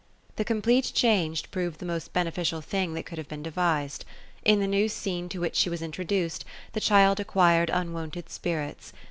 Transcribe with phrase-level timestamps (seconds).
[0.37, 4.03] The complete change proved the most beneficial thing that could have been devised.
[4.43, 6.43] In the new scene to which she was introduced,
[6.73, 8.93] the child acquired unwonted spirits.